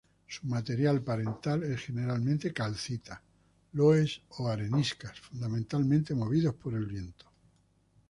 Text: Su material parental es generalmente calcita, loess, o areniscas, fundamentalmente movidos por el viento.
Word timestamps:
Su 0.27 0.47
material 0.47 1.03
parental 1.03 1.61
es 1.61 1.81
generalmente 1.81 2.51
calcita, 2.51 3.21
loess, 3.73 4.19
o 4.29 4.47
areniscas, 4.47 5.19
fundamentalmente 5.19 6.15
movidos 6.15 6.55
por 6.55 6.73
el 6.73 6.87
viento. 6.87 7.27